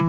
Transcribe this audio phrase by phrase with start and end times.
[0.00, 0.06] Day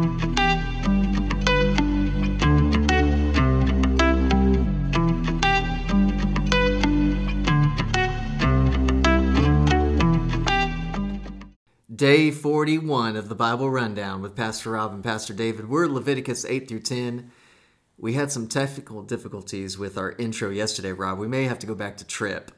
[12.31, 15.67] 41 of the Bible Rundown with Pastor Rob and Pastor David.
[15.67, 17.30] We're Leviticus 8 through 10.
[17.98, 21.20] We had some technical difficulties with our intro yesterday, Rob.
[21.20, 22.54] We may have to go back to Trip.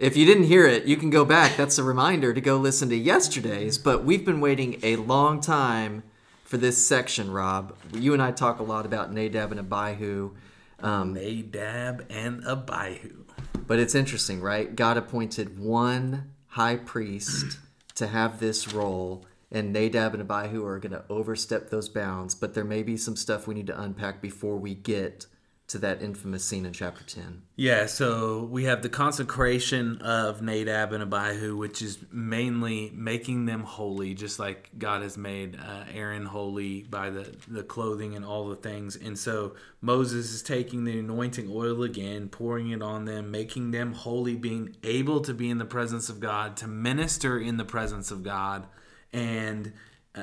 [0.00, 1.56] If you didn't hear it, you can go back.
[1.56, 6.02] That's a reminder to go listen to yesterday's, but we've been waiting a long time
[6.50, 7.76] for this section, Rob.
[7.94, 10.32] You and I talk a lot about Nadab and Abihu.
[10.80, 13.24] Um, Nadab and Abihu.
[13.68, 14.74] But it's interesting, right?
[14.74, 17.56] God appointed one high priest
[17.94, 22.34] to have this role, and Nadab and Abihu are going to overstep those bounds.
[22.34, 25.26] But there may be some stuff we need to unpack before we get
[25.70, 27.42] to that infamous scene in chapter 10.
[27.54, 33.62] Yeah, so we have the consecration of Nadab and Abihu, which is mainly making them
[33.62, 38.48] holy, just like God has made uh, Aaron holy by the, the clothing and all
[38.48, 38.96] the things.
[38.96, 43.92] And so Moses is taking the anointing oil again, pouring it on them, making them
[43.92, 48.10] holy, being able to be in the presence of God, to minister in the presence
[48.10, 48.66] of God.
[49.12, 49.72] And,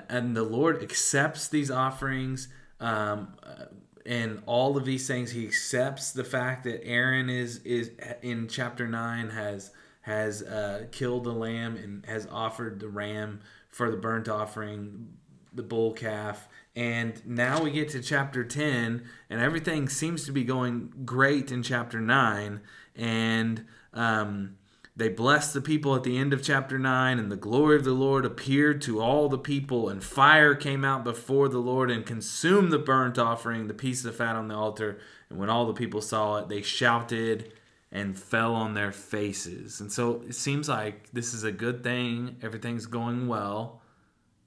[0.09, 2.49] and the Lord accepts these offerings.
[2.81, 3.65] Um, uh,
[4.07, 7.91] and all of these things he accepts the fact that aaron is is
[8.21, 9.71] in chapter 9 has
[10.07, 15.09] has uh, killed the lamb and has offered the ram for the burnt offering
[15.53, 16.47] the bull calf.
[16.77, 21.61] And now we get to chapter 10 and everything seems to be going great in
[21.61, 22.61] chapter 9
[22.95, 24.55] and um,
[24.97, 27.93] they blessed the people at the end of chapter 9, and the glory of the
[27.93, 32.71] Lord appeared to all the people, and fire came out before the Lord and consumed
[32.71, 34.99] the burnt offering, the piece of fat on the altar.
[35.29, 37.53] And when all the people saw it, they shouted
[37.91, 39.79] and fell on their faces.
[39.79, 42.37] And so it seems like this is a good thing.
[42.41, 43.81] Everything's going well.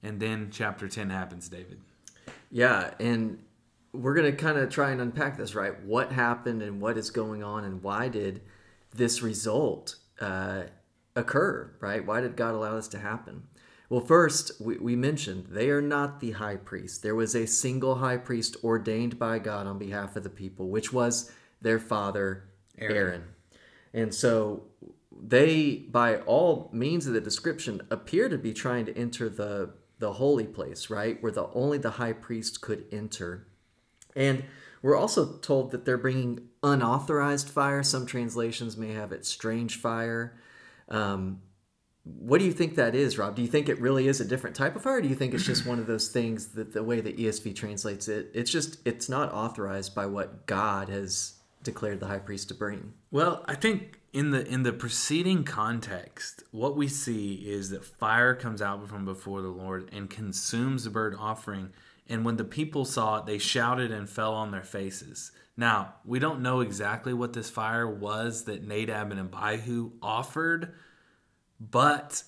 [0.03, 1.79] And then chapter 10 happens, David.
[2.51, 3.39] Yeah, and
[3.93, 5.81] we're going to kind of try and unpack this, right?
[5.85, 8.41] What happened and what is going on, and why did
[8.93, 10.63] this result uh,
[11.15, 12.05] occur, right?
[12.05, 13.43] Why did God allow this to happen?
[13.89, 17.03] Well, first, we, we mentioned they are not the high priest.
[17.03, 20.93] There was a single high priest ordained by God on behalf of the people, which
[20.93, 22.45] was their father,
[22.79, 22.95] Aaron.
[22.95, 23.23] Aaron.
[23.93, 24.63] And so
[25.11, 30.13] they, by all means of the description, appear to be trying to enter the, the
[30.13, 31.21] holy place, right?
[31.21, 33.47] Where the only the high priest could enter.
[34.15, 34.45] And
[34.81, 37.83] we're also told that they're bringing unauthorized fire.
[37.83, 40.37] Some translations may have it strange fire.
[40.89, 41.41] Um,
[42.03, 43.35] what do you think that is, Rob?
[43.35, 45.01] Do you think it really is a different type of fire?
[45.01, 48.07] Do you think it's just one of those things that the way the ESV translates
[48.07, 51.33] it, it's just it's not authorized by what God has
[51.63, 52.93] declared the high priest to bring?
[53.11, 58.33] Well, I think in the in the preceding context, what we see is that fire
[58.33, 61.71] comes out from before the Lord and consumes the burnt offering
[62.11, 65.31] and when the people saw it, they shouted and fell on their faces.
[65.55, 70.73] Now, we don't know exactly what this fire was that Nadab and Abihu offered,
[71.59, 72.23] but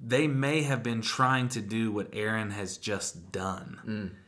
[0.00, 3.78] they may have been trying to do what Aaron has just done.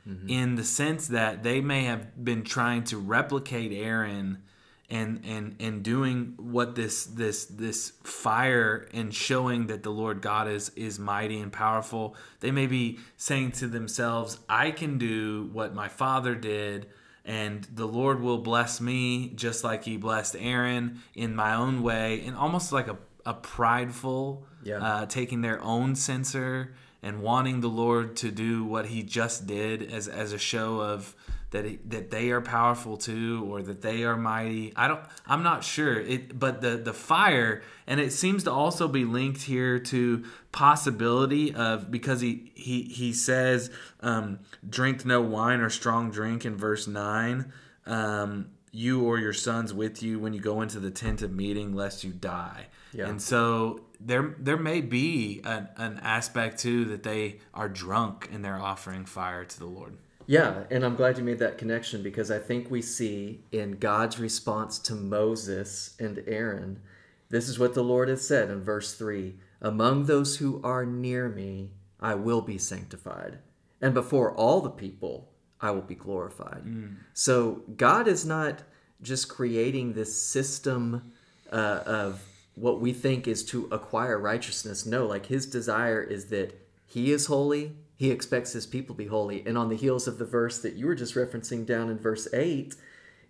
[0.07, 0.29] Mm, mm-hmm.
[0.29, 4.43] In the sense that they may have been trying to replicate Aaron
[4.93, 10.49] and and and doing what this this this fire and showing that the Lord God
[10.49, 12.15] is is mighty and powerful.
[12.41, 16.87] They may be saying to themselves, "I can do what my father did."
[17.25, 22.21] and the Lord will bless me just like He blessed Aaron in my own way,
[22.27, 24.79] and almost like a, a prideful, yeah.
[24.79, 29.83] uh, taking their own censer and wanting the Lord to do what He just did
[29.85, 31.15] as as a show of
[31.53, 34.73] that that they are powerful too or that they are mighty.
[34.75, 36.01] I don't i'm not sure.
[36.01, 41.55] It but the the fire and it seems to also be linked here to possibility
[41.55, 43.71] of because he he he says
[44.01, 47.53] um, drink no wine or strong drink in verse 9
[47.87, 51.75] um, you or your sons with you when you go into the tent of meeting
[51.75, 52.67] lest you die.
[52.95, 53.09] Yeah.
[53.09, 58.45] and so there there may be an, an aspect too that they are drunk and
[58.45, 59.97] they're offering fire to the lord
[60.27, 64.19] yeah, and I'm glad you made that connection because I think we see in God's
[64.19, 66.81] response to Moses and Aaron,
[67.29, 71.29] this is what the Lord has said in verse 3 Among those who are near
[71.29, 71.71] me,
[72.01, 73.39] I will be sanctified,
[73.81, 75.31] and before all the people,
[75.61, 76.65] I will be glorified.
[76.65, 76.97] Mm.
[77.15, 78.63] So God is not
[79.01, 81.13] just creating this system
[81.51, 82.23] uh, of
[82.55, 84.85] what we think is to acquire righteousness.
[84.85, 89.07] No, like his desire is that he is holy he expects his people to be
[89.07, 89.47] holy.
[89.47, 92.27] And on the heels of the verse that you were just referencing down in verse
[92.33, 92.75] 8,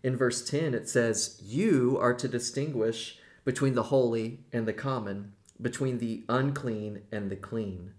[0.02, 5.32] in verse 10, it says, You are to distinguish between the holy and the common,
[5.60, 7.92] between the unclean and the clean.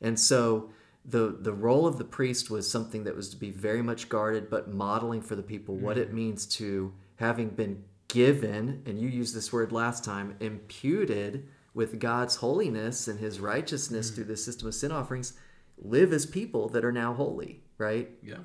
[0.00, 0.70] And so
[1.04, 4.50] the the role of the priest was something that was to be very much guarded,
[4.50, 6.02] but modeling for the people what mm-hmm.
[6.02, 11.98] it means to having been given, and you used this word last time, imputed with
[11.98, 14.16] God's holiness and His righteousness mm-hmm.
[14.16, 15.34] through the system of sin offerings,
[15.80, 18.10] live as people that are now holy, right?
[18.22, 18.38] Yeah.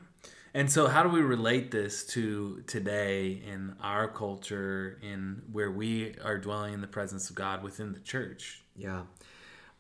[0.53, 6.15] And so, how do we relate this to today in our culture, in where we
[6.24, 8.63] are dwelling in the presence of God within the church?
[8.75, 9.03] Yeah.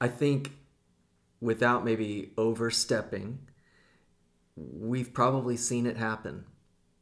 [0.01, 0.51] I think
[1.41, 3.39] without maybe overstepping,
[4.55, 6.45] we've probably seen it happen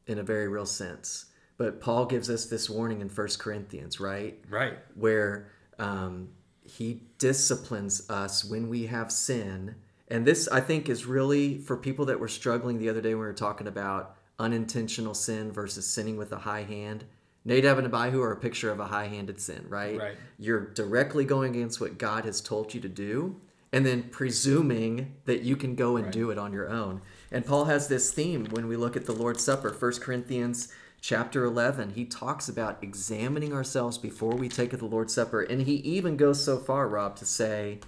[0.05, 1.25] in a very real sense.
[1.57, 4.39] But Paul gives us this warning in First Corinthians, right?
[4.49, 4.79] Right.
[4.95, 6.29] Where um,
[6.63, 9.75] he disciplines us when we have sin.
[10.11, 13.21] And this, I think, is really for people that were struggling the other day when
[13.21, 17.05] we were talking about unintentional sin versus sinning with a high hand.
[17.45, 19.97] Nadab and Abihu are a picture of a high handed sin, right?
[19.97, 20.17] Right.
[20.37, 23.39] You're directly going against what God has told you to do
[23.71, 26.13] and then presuming that you can go and Right.
[26.13, 27.01] do it on your own.
[27.31, 30.67] And Paul has this theme when we look at the Lord's Supper, 1 Corinthians
[30.99, 31.91] chapter 11.
[31.91, 35.41] He talks about examining ourselves before we take the Lord's Supper.
[35.41, 37.79] And he even goes so far, Rob, to say,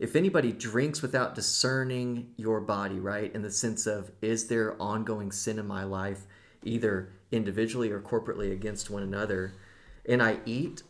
[0.00, 5.30] if anybody drinks without discerning your body, right, in the sense of, is there ongoing
[5.30, 6.24] sin in my life,
[6.64, 9.52] either individually or corporately against one another,
[10.08, 10.82] and I eat,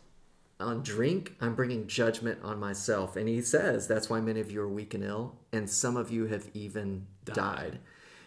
[0.61, 3.17] on drink, I'm bringing judgment on myself.
[3.17, 6.09] And he says that's why many of you are weak and ill, and some of
[6.09, 7.79] you have even died.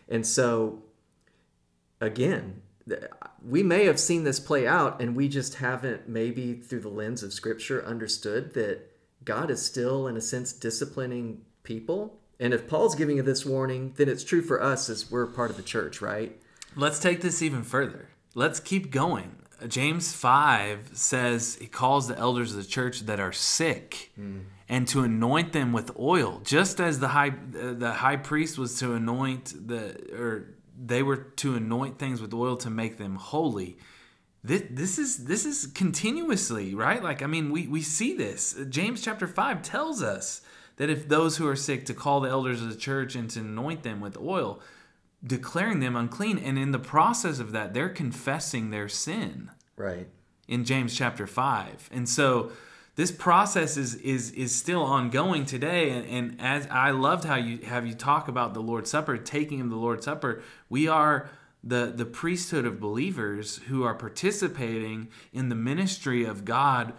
[0.06, 0.82] And so,
[1.98, 2.60] again,
[3.42, 7.22] we may have seen this play out, and we just haven't, maybe through the lens
[7.22, 8.90] of Scripture, understood that
[9.24, 12.18] God is still, in a sense, disciplining people.
[12.40, 15.50] And if Paul's giving you this warning, then it's true for us as we're part
[15.50, 16.40] of the church, right?
[16.76, 18.08] Let's take this even further.
[18.34, 19.36] Let's keep going.
[19.68, 24.12] James 5 says he calls the elders of the church that are sick
[24.68, 28.78] and to anoint them with oil just as the high uh, the high priest was
[28.80, 30.54] to anoint the or
[30.84, 33.78] they were to anoint things with oil to make them holy
[34.44, 37.02] this, this is this is continuously right?
[37.02, 38.54] Like i mean we we see this.
[38.68, 40.42] James chapter 5 tells us
[40.76, 43.40] that if those who are sick to call the elders of the church and to
[43.40, 44.60] anoint them with oil
[45.26, 46.38] declaring them unclean.
[46.38, 49.50] And in the process of that they're confessing their sin.
[49.76, 50.08] Right.
[50.46, 51.88] in James chapter 5.
[51.90, 52.52] And so
[52.96, 55.90] this process is is is still ongoing today.
[55.90, 59.60] And, and as I loved how you have you talk about the Lord's Supper, taking
[59.60, 61.28] of the Lord's Supper, we are
[61.66, 66.92] the the priesthood of believers who are participating in the ministry of God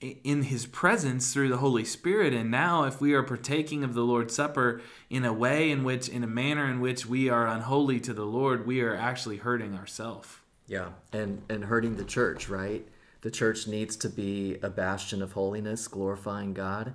[0.00, 4.02] in his presence through the Holy Spirit and now if we are partaking of the
[4.02, 4.80] Lord's Supper
[5.10, 8.24] in a way in which in a manner in which we are unholy to the
[8.24, 10.38] Lord, we are actually hurting ourselves.
[10.66, 12.86] Yeah, and and hurting the church, right?
[13.22, 16.94] The church needs to be a bastion of holiness, glorifying God.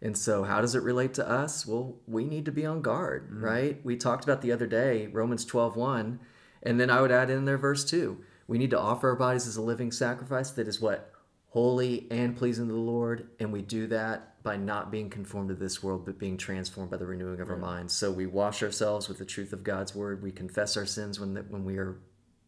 [0.00, 1.66] And so how does it relate to us?
[1.66, 3.42] Well, we need to be on guard, mm.
[3.42, 3.84] right?
[3.84, 6.18] We talked about the other day, Romans 12:1,
[6.62, 8.18] and then I would add in there verse 2.
[8.46, 11.12] We need to offer our bodies as a living sacrifice that is what
[11.48, 15.54] holy and pleasing to the Lord, and we do that by not being conformed to
[15.54, 17.92] this world but being transformed by the renewing of our minds.
[17.92, 20.22] So we wash ourselves with the truth of God's word.
[20.22, 21.98] We confess our sins when when we are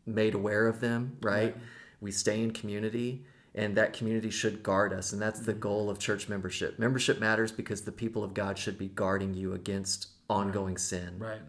[0.07, 1.57] made aware of them, right?
[2.01, 3.25] We stay in community,
[3.55, 5.13] and that community should guard us.
[5.13, 5.61] And that's the mm-hmm.
[5.61, 6.79] goal of church membership.
[6.79, 11.19] Membership matters because the people of God should be guarding you against ongoing sin.
[11.19, 11.41] Right.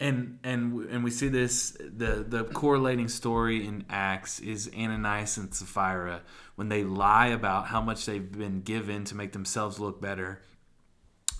[0.00, 5.52] And and and we see this the the correlating story in Acts is Ananias and
[5.52, 6.22] Sapphira
[6.54, 10.40] when they lie about how much they've been given to make themselves look better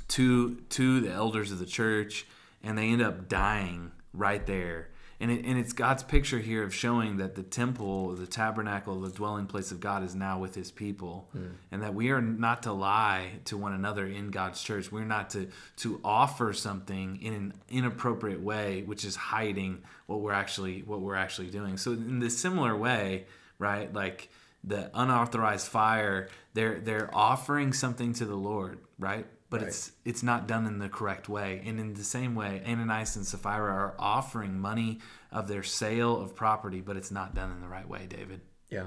[0.08, 2.26] to to the elders of the church
[2.62, 4.90] and they end up dying right there.
[5.20, 9.10] And, it, and it's God's picture here of showing that the temple, the tabernacle, the
[9.10, 11.28] dwelling place of God is now with his people.
[11.32, 11.46] Hmm.
[11.72, 14.92] And that we are not to lie to one another in God's church.
[14.92, 15.48] We're not to,
[15.78, 21.16] to offer something in an inappropriate way, which is hiding what we're actually what we're
[21.16, 21.76] actually doing.
[21.76, 23.26] So in this similar way,
[23.58, 24.28] right, like
[24.62, 29.26] the unauthorized fire, they're they're offering something to the Lord, right?
[29.50, 29.68] But Right.
[29.68, 31.62] it's it's not done in the correct way.
[31.64, 35.00] And in the same way, Ananias and Sapphira are offering money
[35.32, 38.42] of their sale of property, but it's not done in the right way, David.
[38.70, 38.86] Yeah.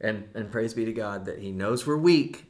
[0.00, 2.44] And and praise be to God that He knows we're weak.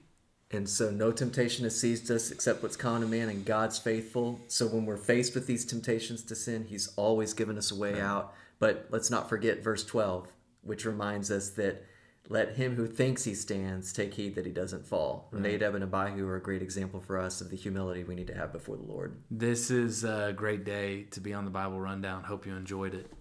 [0.50, 4.40] And so no temptation has seized us except what's common to man, and God's faithful.
[4.46, 8.00] So when we're faced with these temptations to sin, He's always given us a way
[8.00, 8.32] out.
[8.58, 11.84] But let's not forget verse 12, which reminds us that
[12.28, 15.28] let him who thinks he stands take heed that he doesn't fall.
[15.32, 18.34] Nadab and Abihu are a great example for us of the humility we need to
[18.34, 19.16] have before the Lord.
[19.30, 22.24] This is a great day to be on the Bible Rundown.
[22.24, 23.12] Hope you enjoyed it.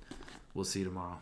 [0.53, 1.13] We'll see you tomorrow.